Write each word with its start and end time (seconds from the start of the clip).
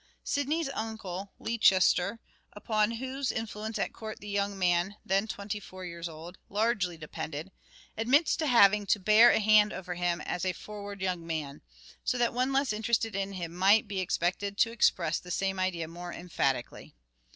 Sidney's 0.23 0.67
uncle, 0.73 1.31
Leicester, 1.37 2.19
upon 2.53 2.89
whose 2.93 3.29
inflenuce 3.31 3.77
at 3.77 3.93
court 3.93 4.19
the 4.19 4.27
young 4.27 4.57
man 4.57 4.95
(then 5.05 5.27
twenty 5.27 5.59
four 5.59 5.85
years 5.85 6.09
old) 6.09 6.39
largely 6.49 6.97
depended, 6.97 7.51
admits 7.95 8.35
having 8.39 8.87
to" 8.87 8.99
bear 9.09 9.29
a 9.29 9.37
hand 9.39 9.71
over 9.71 9.93
him 9.93 10.19
as 10.21 10.43
a 10.43 10.53
forward 10.53 11.01
young 11.03 11.27
man," 11.27 11.61
so 12.03 12.17
that 12.17 12.33
one 12.33 12.51
less 12.51 12.73
interested 12.73 13.15
in 13.15 13.33
him 13.33 13.53
might 13.53 13.87
be 13.87 13.99
expected 13.99 14.57
to 14.57 14.71
express 14.71 15.19
the 15.19 15.29
same 15.29 15.59
idea 15.59 15.87
more 15.87 16.11
emphatically. 16.11 16.95